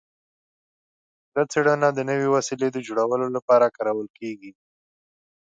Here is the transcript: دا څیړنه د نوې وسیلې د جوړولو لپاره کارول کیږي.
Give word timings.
دا 1.33 1.41
څیړنه 1.51 1.89
د 1.93 1.99
نوې 2.09 2.27
وسیلې 2.35 2.69
د 2.71 2.77
جوړولو 2.87 3.27
لپاره 3.35 3.73
کارول 3.77 4.07
کیږي. 4.17 4.51